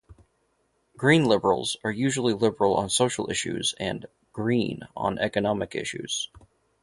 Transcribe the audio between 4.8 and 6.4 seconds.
on economic issues.